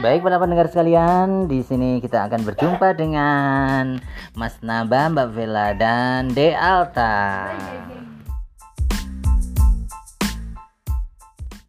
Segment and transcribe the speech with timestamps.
[0.00, 4.00] Baik para pendengar sekalian, di sini kita akan berjumpa dengan
[4.32, 7.52] Mas Naba, Mbak Vela dan De Alta.